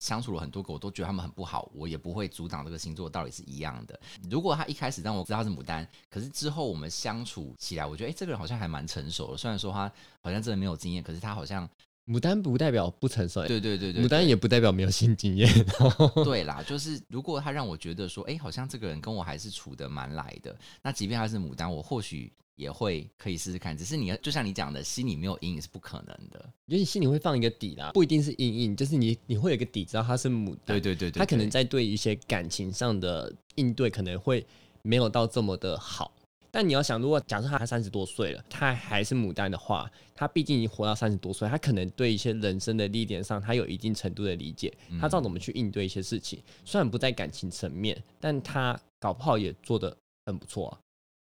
[0.00, 4.00] 相处了很多个，我都觉得他们很不好，我也不会阻挡这个星座到底是一样的。
[4.28, 9.88] 如果他一开始让我知道他是牡丹，可是之后我们相处起来，我觉得哎、诶这个人好像还蛮成熟的，虽然说他
[10.20, 11.68] 好像真的没有经验，可是他好像
[12.06, 15.48] 牡丹不代表不成熟，对对对对牡丹也不代表没有新经验。
[16.24, 23.76] 对啦，就是如果他让我觉得说，哎、好像这个人跟我还是处的蛮来的，那即便他是牡丹，我或许也会可以试试看。
[23.78, 26.52] 只是你就像你讲的，心里没有阴影是不可能的。
[26.66, 34.44] 因为你心里会放一个底啦，不一定是阴影，就是你你会有一个底，知道他是牡丹，对对对对他可能在对一些感情上的应对可能会
[34.82, 36.12] 没有到这么的好。
[36.50, 46.42] 但你要想，如果假设他三十多岁了，他还是牡丹的话，他毕竟已经活到三十多岁，他可能对一些人生的历练上，他有一定程度的理解，他知道怎么去应对一些事情。
[46.64, 50.78] 虽然不在感情层面，但他搞不好也做得很不错啊。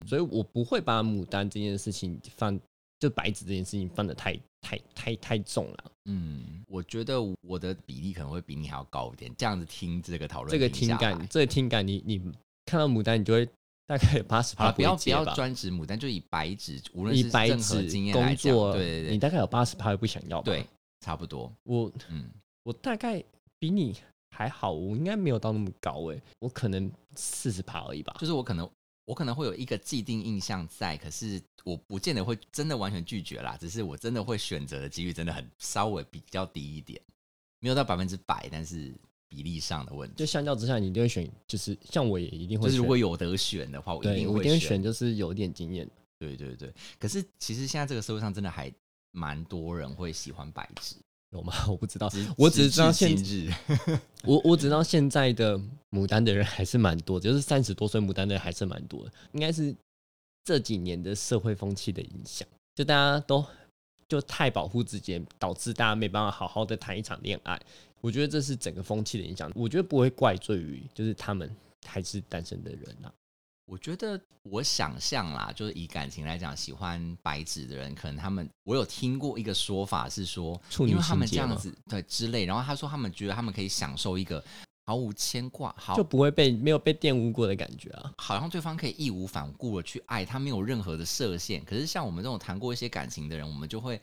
[0.05, 2.59] 所以我不会把牡丹这件事情放，
[2.99, 5.91] 就白纸这件事情放的太太太太重了。
[6.05, 9.33] 嗯，我觉得我的比例可能会比你还要高一点。
[9.37, 12.21] 这样子听这个讨论，这个听感，这个听感你，你
[12.65, 13.47] 看到牡丹，你就会
[13.85, 15.25] 大概八十趴，不要不要。
[15.33, 20.45] 专指牡丹，就以白纸，无论是任何纸经验来讲，工作，对对对你大概有八十趴会不想要吧？
[20.45, 20.65] 对，
[21.01, 21.51] 差不多。
[21.63, 22.29] 我嗯，
[22.63, 23.23] 我大概
[23.59, 23.95] 比你
[24.31, 28.15] 还好，我应该没有到那么高诶、我可能四十趴而已吧。
[28.19, 28.69] 就是我可能
[29.05, 37.01] 我可能会有一个既定印象在，可是我不见得会真的完全拒绝啦，只是我真的会选择的几率真的很稍微比较低一点，
[37.59, 38.93] 没有到百分之百，但是
[39.33, 40.15] 比例上的问题。
[40.15, 45.89] 就相较之下，你一定会选，就是像我也一定会选，就是如果有得选的话，我一定会我一定会选，就是有点经验。
[46.19, 48.71] 对对对，可是其实现在这个社会上真的还
[49.11, 50.95] 蛮多人会喜欢白纸，
[51.31, 51.53] 有吗？
[51.67, 53.51] 我不知道，我只知道现日，
[54.23, 59.75] 我我只知道现在的牡丹的人还是蛮多，就是三十多岁牡丹的人还是蛮多的，应该是
[60.45, 63.43] 这几年的社会风气的影响，就大家都
[64.07, 67.59] 就太保护自己，导致大家没办法好好的谈一场恋爱。
[68.03, 71.49] 我觉得这是整个风气的影响，我觉得不会怪罪于就是他们
[71.87, 73.09] 还是单身的人啊。
[73.65, 84.43] 我觉得我想象啦，就是以感情来讲，喜欢白纸的人，可能他们我有听过一个说法是说，处女因为他们这样子对之类，然后他说他们觉得他们可以享受一个
[84.85, 88.13] 毫无牵挂，好就不会被没有被玷污过的感觉啊。
[88.17, 91.63] 好像对方可以义无反顾的去爱他，没有任何的设限。
[91.63, 93.99] 可是像我们这种谈过一些感情的人，我们就会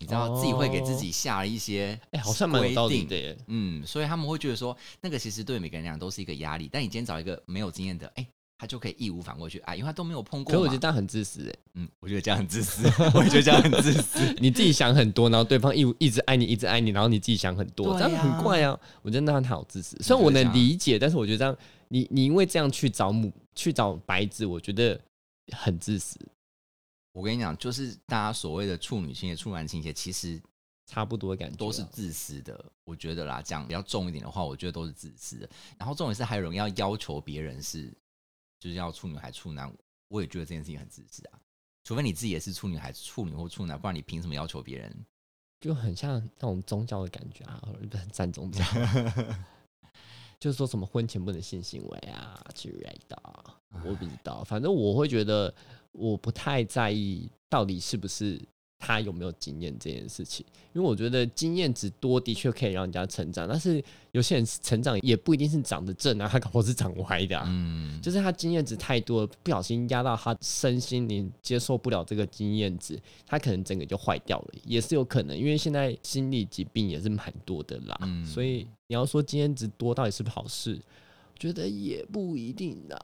[0.00, 3.36] 你知道自己会给自己下了一些哎、好像蛮有道理的耶。
[3.48, 6.68] 嗯，所以他们会觉得说，那个其实对每个人来讲都是一个压力。
[6.72, 8.26] 但你今天找一个没有经验的，哎、
[8.58, 10.56] 他就可以义无反顾去爱，因为他都没有碰过嘛。
[10.56, 12.82] 可是我觉得这样很自私哎，嗯，我觉得这样很自私，
[13.14, 14.34] 我也觉得这样很自私。
[14.38, 18.78] 你自己想很多，然后对方一一直爱你，一直爱你，然后你自己想很多，对这样很啊怪啊！
[19.02, 19.96] 我觉得那样太好自私。
[20.02, 21.56] 虽然我能理解，但是我觉得这样，
[21.88, 24.98] 你你因为这样去找母去找白纸，我觉得
[25.52, 26.18] 很自私，
[27.12, 30.40] 我跟你讲，就是大家所谓的处女情节、处男情节，其实
[30.86, 32.64] 差不多的感觉啊、都是自私的。
[32.84, 35.48] 我觉得啦，讲比较重一点的话，我觉得都是自私的。
[35.78, 37.92] 然后重点是还有人要要求别人是，
[38.58, 39.72] 就是要处女还处男，
[40.08, 41.38] 我也觉得这件事情很自私啊。
[41.82, 45.06] 除非你自己也是处女还是处女或处男，不然你凭什么要求别人？
[45.60, 48.64] 就很像那种宗教的感觉啊，不是占宗教，
[50.40, 53.22] 就是说什么婚前不能性行为啊之类的，
[53.84, 55.54] 我不知道，反正我会觉得
[55.92, 58.40] 我不太在意到底是不是
[58.78, 67.44] 他有没有经验这件事情，因为我觉得经验值多的确可以让人家成长，但是有些人成长也不一定是长得正啊，他搞不好是长歪的啊。
[67.46, 75.36] 嗯，就是他经验值太多了，不小心压到他身心灵接受不了这个经验值，他可能整个就坏掉了，也是有可能。
[75.36, 80.80] 因为现在心理疾病也是蛮多的啦，嗯所以你要说经验值多到底是不是好事，
[81.38, 82.98] 觉得也不一定啦。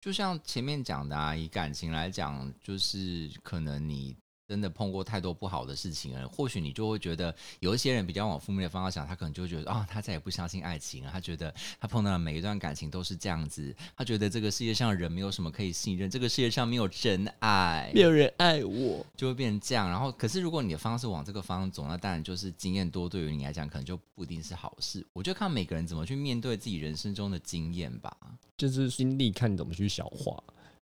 [0.00, 4.16] 就像前面讲的啊，以感情来讲，就是可能你
[4.50, 19.88] 真的碰过太多不好的事情了，或许你就会觉得有一些人比较往负面的方向想，他可能就会觉得啊、他再也不相信爱情了，他觉得他碰到的每一段感情都是这样子，他觉得这个世界上人没有什么可以信任，这个世界上没有真爱，没有人爱我，就会变成这样。
[19.88, 25.06] 然后，可是如果你的方式往这个方向走，那当然就是经验多，对于你来讲可能就不一定是好事。
[25.12, 28.16] 我就看每个人怎么去面对自己人生中的经验吧。
[28.56, 30.42] 就是心力看你怎么去消化。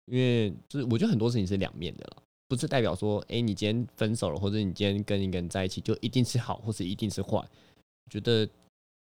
[0.07, 2.23] 因为就是我觉得很多事情是两面的啦，
[2.55, 7.39] 不是代表说，哎、你今天分手了，或者你今天跟一个人在一起，就一定是好，或者一定是坏。
[7.39, 8.49] 我觉得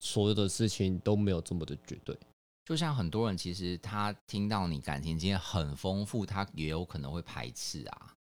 [0.01, 2.17] 所有的事情都没有这么的绝对。
[2.65, 8.15] 就像很多人其实他听到你感情经验很丰富，他也有可能会排斥啊，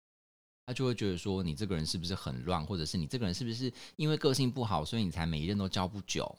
[0.65, 6.35] 他就会觉得说你这个人是不是很乱，或者是你这个人是不是因为个性不好，所以你才每一任都交不久。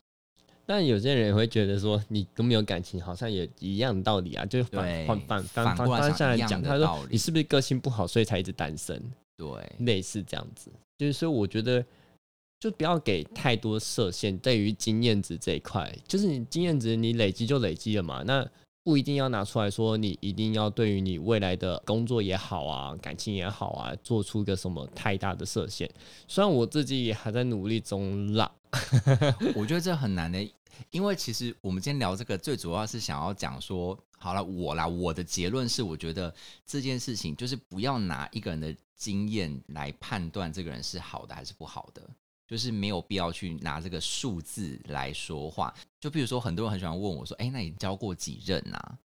[0.64, 5.44] 但有些人也会觉得说，你都没有感情好像也一样的道理啊，就是反对反反
[5.76, 9.02] 反反向来讲，他说你是不是个性不好，所以才一直单身，
[9.36, 9.46] 对，
[9.80, 10.70] 类似这样子。
[10.98, 11.84] 就是所以我觉得，
[12.60, 18.48] 就不要给太多设限，对于经验值这一块，就是你经验值你累积就累积了嘛，那
[18.84, 25.88] 不一定要拿出来说，你一定要对于你未来的工作也好啊，感情也好啊，做出一个什么太大的设限。
[26.26, 28.50] 虽然我自己也还在努力中啦，
[29.54, 30.42] 我觉得这很难的，
[30.90, 36.34] 因为其实我们今天聊这个，最主要是想要讲说，好了，我啦，我的结论是，我觉得
[36.66, 42.02] 这件事情就是不要拿一个人的经验来判断这个人是好的还是不好的，
[42.52, 45.74] 就是没有必要去拿这个数字来说话。
[45.98, 48.98] 就比如说，很多人很喜欢问我说：“哎，那你交过几任啊？”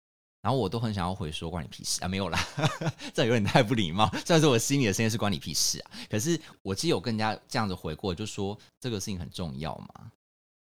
[0.43, 2.39] 然后我都很想要回说关你屁事啊，没有啦，
[3.15, 4.09] 这有点太不礼貌。
[4.25, 10.11] 虽然说我心里的声音是关你屁事啊，可是我其实有跟人家这样子回过，就说这个事情很重要嘛。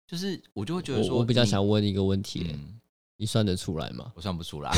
[0.07, 2.81] 就是我就会觉得说，我我比较想问一个问题、嗯，
[3.24, 4.12] 你算得出来吗？
[4.14, 4.70] 我算不出来，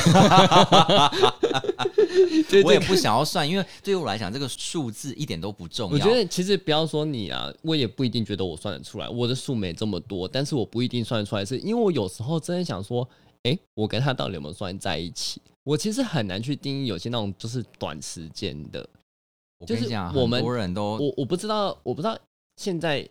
[2.49, 5.95] 这 我也不想要算，因为对于我来讲，这个数字一点都不重要。
[5.97, 13.09] 我觉得其实不要说你啊，我也不一定觉得我算得出来，我的数没这么多，但是我不一定算得出来，是因为我有时候真的想说，
[13.43, 15.43] 诶，我跟他到底有没有算在一起？
[15.65, 18.89] 我其实很难去定义有些那种就是短时间的，
[19.67, 22.17] 就是我跟你讲，我们很多人都我我不知道，我不知道
[22.57, 23.05] 现在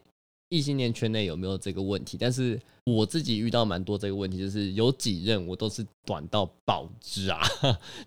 [0.47, 7.41] 异性恋圈内有没有这个问题，但是我自己遇到蛮多这个问题，就是有几任我都是短到爆炸，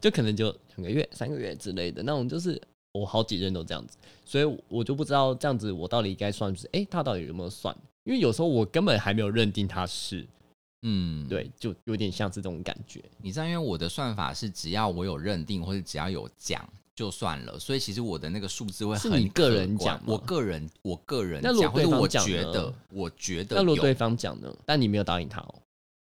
[0.01, 2.61] 就可能就两个月、三个月之类的那种，就是
[2.93, 7.77] 我好几任都这样子，所以我就不知道这样子我到底该算是，哎、他到底有没有算？
[8.05, 10.25] 因为有时候我根本还没有认定他是，
[10.83, 11.29] 嗯，。
[11.29, 13.03] 对，就有点像是这种感觉。
[13.21, 16.67] 你知道，因为我的算法是只要我有认定或者只要有讲
[16.99, 24.53] 就算了，所以其实我的那个数字会很是你个人讲我个人我个人那如果讲，或者对方我讲呢觉得我觉得有那如果对方讲呢？
[24.67, 25.55] 但你没有答应他哦。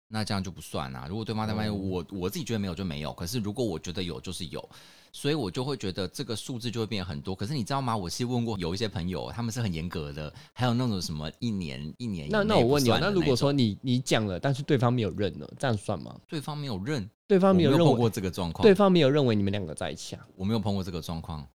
[0.07, 1.05] 那这样就不算啊。
[1.07, 4.69] 如果对方在外面，哦我我自己觉得没有就没有，可是如果我觉得有就是有，
[5.11, 7.35] 所以我就会觉得这个数字就会变很多。
[7.35, 7.95] 可是你知道吗？
[7.95, 16.15] 我其实问过有一些朋友，他们是很严格的，还有那种什么一年一年以那那内我问你啊，算的那如果说你你讲了，但是对方没有认呢，这样算吗？
[16.27, 20.25] 对方没有认，对方没有认过这个状况，对方没有认为你们两个在一起啊？
[20.35, 21.45] 我没有碰过这个状况，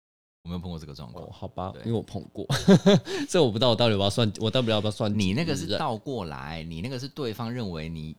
[0.44, 1.30] 我没有碰过这个状况哦，。
[1.32, 2.46] 好吧，因为我碰过，
[3.28, 8.14] 所以我不知道我到底要不要算，我到底要不要算你那个是倒过来，你那个是对方认为你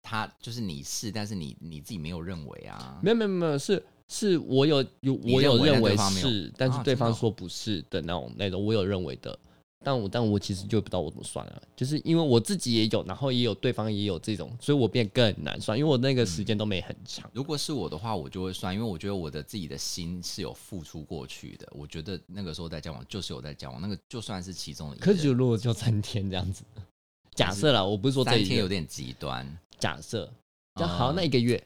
[0.00, 2.98] 他就是你是，但是你你自己没有认为啊。
[3.02, 9.36] 没有没有没有，是是我有有我有认为是，但是对方说不是的那种那种，我有认为的。
[9.82, 17.30] 但我但我其实就不知道我怎么算啊，就是因为我自己也有，然后也有对方也有这种，所以我变更难算，因为我那个嗯时间都没很长。
[17.34, 21.66] 如果是我的话，我就会算，因为我觉得我的自己的心是有付出过去的。
[21.72, 26.64] 我觉得那个时候在交往就是有在交往，那个就算是其中的一可是如果就三天这样子，
[27.34, 29.46] 假设啦，我不是说这三一，天有点极端。
[29.78, 30.30] 假设，
[30.78, 31.62] 就好，呃那一个月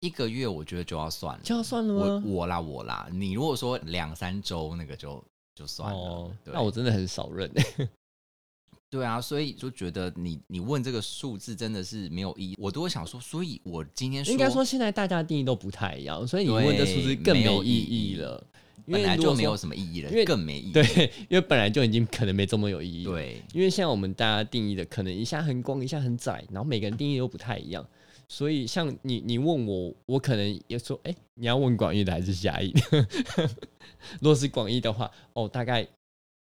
[0.00, 1.40] 一个月我觉得就要算了。
[1.42, 2.22] 就要算了吗？
[2.26, 5.22] 我我啦我啦，你如果说两三周那个就
[5.56, 6.30] 就算了。
[6.44, 7.50] 那我真的很少认。
[8.88, 18.46] 对啊，所以就觉得你你问这个数字真的是没有意义，我都会想说，所以我今天应该说现在大家定义都不太一样，所以你问这数字更没有意意义了。
[18.86, 20.72] 因本来就没有什么意义了，因为更没意义。
[20.72, 27.84] 对，因为本来就已经可能没这么有意义。，对，因为现在我们大家定义的，可能一下很广，一下很窄，然后每个人定义又不太一样。
[28.28, 33.08] 所以像你，你问我，我可能也说，哎、你要问广义的还是狭义的？
[34.20, 35.86] 如果是广义的话，哦，大概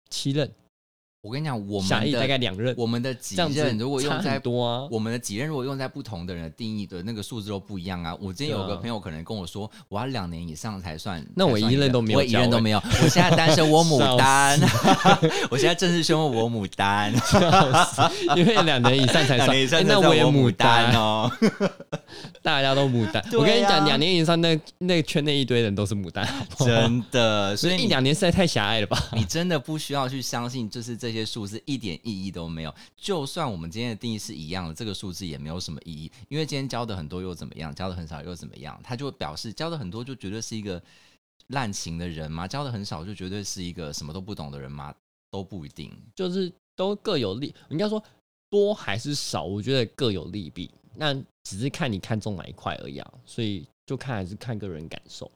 [0.09, 0.51] 七任，
[1.21, 4.87] 我跟你讲，我们的两任，我们的几任如果用在多啊。
[4.89, 8.17] 我们的几任如果用在不同的人的定义的那个数字都不一样啊。
[8.19, 12.81] 我今天有个朋友可能跟我说，我要两年以上才算，那我一任都没有我一任都没有。
[13.03, 14.59] 我现在单身，我 牡丹
[15.51, 17.13] 我现在正式宣布我牡丹，
[18.35, 21.31] 因为两年以上才算，那我也牡牡丹丹，哦。
[22.41, 23.23] 大家都牡丹。
[23.29, 28.97] 对我跟你讲，啊两年以上那那圈内一堆人都是牡丹，真的，所以一两年实在太狭隘了吧？
[29.13, 32.73] 你真的不需要去相信，就是这这些数字一点意义都没有。
[32.95, 38.79] 就算我们今天的定义是一样的，这个数字也没有什么意义，因为今天教的很多又怎么样，教的很少又怎么样？
[38.83, 40.81] 他就表示教的很多就绝对是一个
[41.47, 42.47] 滥情的人吗？
[42.47, 44.93] 教的很少就绝对是一个什么都不懂的人吗？
[45.29, 45.91] 都不一定。
[46.15, 48.01] 就是都各有利，应该说
[48.49, 50.71] 多还是少，我觉得各有利弊。
[50.95, 55.29] 那只是看你看中哪一块而已啊，所以就看还是看个人感受。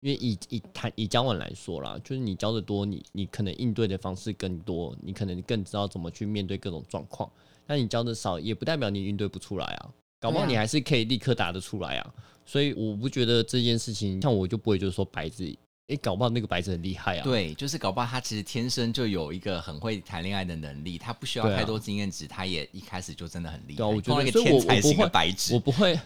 [0.00, 7.30] 因为以以谈以交往来说啦，就是你交的多，你你可能应对的方式更多，你可能更知道怎么去面对各种状况。
[7.66, 9.90] 那你交的少，也不代表你应对不出来啊，
[10.20, 12.14] 搞不好你还是可以立刻答得出来啊。
[12.46, 15.54] 所以我不觉得这件事情，像我就不会就是说白纸，
[15.88, 17.24] 诶、搞不好那个白纸很厉害啊。
[17.24, 23.76] 对，就是搞不好他其实天生就有一个很会谈恋爱的能力，他不需要太多经验值，他也一开始就真的很厉害。
[23.78, 25.98] 对啊我觉得碰到一个所以我天才型的我不会白纸我，不会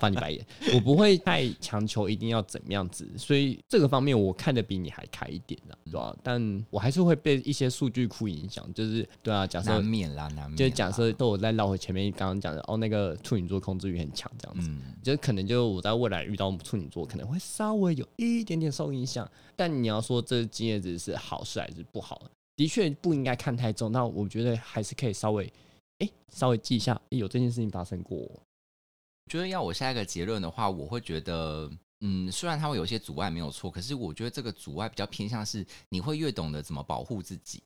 [0.00, 0.44] 翻你白眼，
[0.74, 10.56] 我不会太强求一定要怎么样子，所以这个方面我看的比你还开一点的，对吧、但我还是会被一些数据库影响，就是对啊，假设难免啦，难免啦。
[10.56, 19.30] 就是假设都我再绕回前面刚刚讲的，哦，那个处女座控制欲很强这样子，嗯，就可能就我在未来遇到处女座，可能会稍微有一点点受影响。
[19.56, 23.90] 但你要说这经验值是好事还是不好，的确不应该看太重。
[23.92, 25.52] 那我觉得还是可以稍微，
[25.98, 28.16] 哎、稍微记一下，诶有这件事情发生过。
[28.18, 31.70] 我觉得要我下一个结论的话，我会觉得，
[32.00, 37.62] 嗯，虽然它会有一些阻碍没有错，可是我觉得这个阻碍比较偏向是你会越懂得怎么保护自己，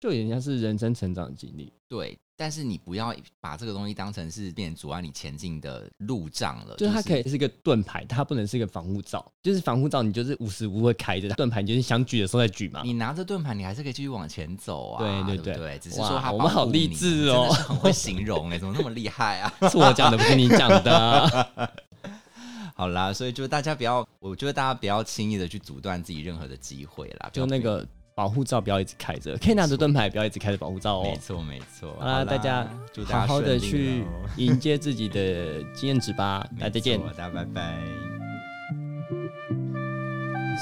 [0.00, 1.70] 就人家是人生成长的经历。
[1.88, 9.32] 对，但是你不要把这个东西当成是变阻碍你前进的路障了，就是它可以是一个盾牌，它不能是一个防护罩。
[9.42, 12.82] 就是防护罩，你就是无时无刻开着，盾牌你就是想举的时候再举嘛。
[12.84, 19.52] 你拿着盾牌，你还是可以继续往前走啊，对对对对不对，只是说它我们好励志哦很会形容哎、怎么那么厉害啊？
[19.68, 21.70] 是我讲的，不是你讲的。
[22.76, 27.84] 好啦，所以就大家不要，我觉得大家不要轻易的去阻断自己任何的机会啦，就那个
[28.18, 31.02] 保护罩不要一直开着，可以拿着盾牌，不要一直开着保护罩哦。
[31.04, 31.96] 没错没错。
[32.00, 34.02] 好啦，大家祝大家好好的去
[34.36, 36.44] 迎接自己的经验值吧。
[36.58, 37.78] 大家再见大家拜拜。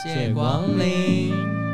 [0.04, 1.65] 谢光临。